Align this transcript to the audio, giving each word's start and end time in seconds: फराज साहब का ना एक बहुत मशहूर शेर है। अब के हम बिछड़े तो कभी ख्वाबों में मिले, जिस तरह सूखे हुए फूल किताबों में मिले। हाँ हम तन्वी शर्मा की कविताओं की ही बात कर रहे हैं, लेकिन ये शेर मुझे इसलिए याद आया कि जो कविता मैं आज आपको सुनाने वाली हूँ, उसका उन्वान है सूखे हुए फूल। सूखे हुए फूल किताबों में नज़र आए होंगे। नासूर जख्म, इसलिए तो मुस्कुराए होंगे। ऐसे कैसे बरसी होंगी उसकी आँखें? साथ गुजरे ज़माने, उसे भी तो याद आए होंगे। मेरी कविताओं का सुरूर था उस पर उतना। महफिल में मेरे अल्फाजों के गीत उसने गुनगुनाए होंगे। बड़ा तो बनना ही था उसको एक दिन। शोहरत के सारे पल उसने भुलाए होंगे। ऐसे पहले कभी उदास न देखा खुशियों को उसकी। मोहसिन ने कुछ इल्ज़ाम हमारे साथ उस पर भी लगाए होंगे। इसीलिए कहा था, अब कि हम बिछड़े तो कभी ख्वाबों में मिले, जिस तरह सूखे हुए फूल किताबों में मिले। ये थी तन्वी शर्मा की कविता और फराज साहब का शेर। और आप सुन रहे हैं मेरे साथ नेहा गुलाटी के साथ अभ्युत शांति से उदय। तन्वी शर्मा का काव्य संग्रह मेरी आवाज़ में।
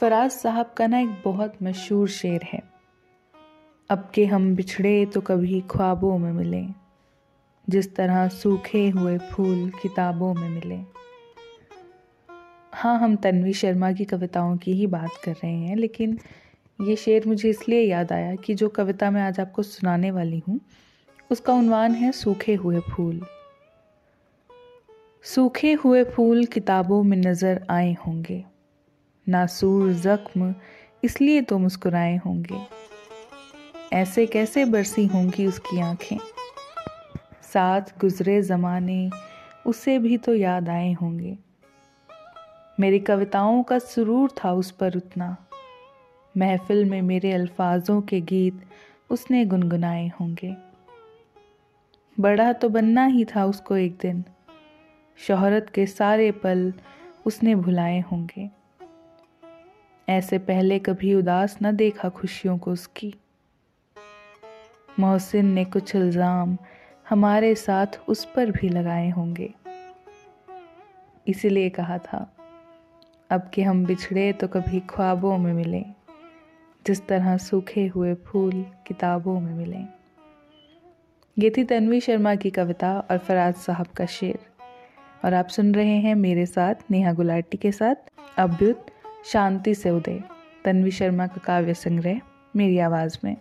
फराज 0.00 0.30
साहब 0.30 0.72
का 0.76 0.86
ना 0.86 0.98
एक 0.98 1.10
बहुत 1.24 1.52
मशहूर 1.62 2.08
शेर 2.08 2.42
है। 2.44 2.60
अब 3.90 4.10
के 4.14 4.24
हम 4.26 4.54
बिछड़े 4.54 5.04
तो 5.06 5.20
कभी 5.20 5.60
ख्वाबों 5.70 6.16
में 6.18 6.32
मिले, 6.32 6.62
जिस 7.68 7.94
तरह 7.96 8.26
सूखे 8.28 8.88
हुए 8.88 9.16
फूल 9.20 9.70
किताबों 9.82 10.32
में 10.34 10.48
मिले। 10.48 10.78
हाँ 12.72 12.98
हम 12.98 13.14
तन्वी 13.16 13.52
शर्मा 13.52 13.90
की 13.92 14.04
कविताओं 14.04 14.56
की 14.56 14.72
ही 14.72 14.86
बात 14.86 15.16
कर 15.24 15.32
रहे 15.32 15.52
हैं, 15.52 15.76
लेकिन 15.76 16.18
ये 16.78 16.96
शेर 16.96 17.26
मुझे 17.26 17.50
इसलिए 17.50 17.80
याद 17.80 18.12
आया 18.12 18.34
कि 18.36 18.54
जो 18.54 18.68
कविता 18.70 19.10
मैं 19.10 19.22
आज 19.22 19.40
आपको 19.40 19.62
सुनाने 19.62 20.10
वाली 20.10 20.42
हूँ, 20.48 20.60
उसका 21.30 21.52
उन्वान 21.52 21.94
है 21.94 22.10
सूखे 22.12 22.54
हुए 22.54 22.80
फूल। 22.90 23.20
सूखे 25.24 25.72
हुए 25.74 26.04
फूल 26.06 26.44
किताबों 26.46 27.02
में 27.02 27.16
नज़र 27.16 27.64
आए 27.70 27.92
होंगे। 28.06 28.44
नासूर 29.28 29.92
जख्म, 29.92 30.54
इसलिए 31.04 31.42
तो 31.42 31.58
मुस्कुराए 31.58 32.16
होंगे। 32.16 32.66
ऐसे 33.92 34.26
कैसे 34.26 34.64
बरसी 34.64 35.06
होंगी 35.06 35.46
उसकी 35.46 35.80
आँखें? 35.80 36.18
साथ 37.42 37.80
गुजरे 38.00 38.42
ज़माने, 38.42 39.10
उसे 39.66 39.98
भी 39.98 40.18
तो 40.18 40.34
याद 40.34 40.68
आए 40.68 40.92
होंगे। 40.92 41.38
मेरी 42.80 42.98
कविताओं 42.98 43.62
का 43.62 43.78
सुरूर 43.78 44.30
था 44.44 44.52
उस 44.52 44.70
पर 44.70 44.96
उतना। 44.96 45.36
महफिल 46.36 46.84
में 46.84 47.02
मेरे 47.02 47.32
अल्फाजों 47.32 48.02
के 48.02 48.20
गीत 48.20 48.62
उसने 49.10 49.44
गुनगुनाए 49.44 50.08
होंगे। 50.08 50.56
बड़ा 52.20 52.52
तो 52.52 52.68
बनना 52.68 53.06
ही 53.06 53.24
था 53.24 53.44
उसको 53.44 53.76
एक 53.76 53.98
दिन। 54.00 54.24
शोहरत 55.18 55.70
के 55.74 55.86
सारे 55.86 56.30
पल 56.30 56.72
उसने 57.26 57.54
भुलाए 57.54 58.00
होंगे। 58.00 58.65
ऐसे 60.08 60.38
पहले 60.38 60.78
कभी 60.78 61.14
उदास 61.14 61.56
न 61.62 61.74
देखा 61.76 62.08
खुशियों 62.08 62.56
को 62.58 62.72
उसकी। 62.72 63.14
मोहसिन 65.00 65.46
ने 65.46 65.64
कुछ 65.64 65.94
इल्ज़ाम 65.96 66.56
हमारे 67.06 67.54
साथ 67.54 67.98
उस 68.08 68.24
पर 68.36 68.50
भी 68.50 68.68
लगाए 68.68 69.08
होंगे। 69.10 69.52
इसीलिए 71.26 71.68
कहा 71.70 71.98
था, 71.98 72.26
अब 73.30 73.50
कि 73.54 73.62
हम 73.62 73.84
बिछड़े 73.86 74.32
तो 74.32 74.48
कभी 74.48 74.80
ख्वाबों 74.90 75.36
में 75.38 75.52
मिले, 75.52 75.84
जिस 76.86 77.06
तरह 77.06 77.36
सूखे 77.38 77.86
हुए 77.86 78.14
फूल 78.26 78.64
किताबों 78.86 79.38
में 79.40 79.54
मिले। 79.54 79.84
ये 81.36 81.50
थी 81.50 81.64
तन्वी 81.64 82.00
शर्मा 82.00 82.34
की 82.34 82.50
कविता 82.50 82.98
और 83.00 83.18
फराज 83.18 83.54
साहब 83.56 83.86
का 83.86 84.06
शेर। 84.06 84.38
और 85.24 85.34
आप 85.34 85.48
सुन 85.48 85.74
रहे 85.74 85.96
हैं 85.98 86.14
मेरे 86.14 86.46
साथ 86.46 86.90
नेहा 86.90 87.12
गुलाटी 87.12 87.56
के 87.56 87.72
साथ 87.72 88.38
अभ्युत 88.38 88.86
शांति 89.24 89.74
से 89.74 89.90
उदय। 89.90 90.22
तन्वी 90.64 90.90
शर्मा 90.90 91.26
का 91.26 91.40
काव्य 91.44 91.74
संग्रह 91.74 92.20
मेरी 92.56 92.78
आवाज़ 92.78 93.18
में। 93.24 93.36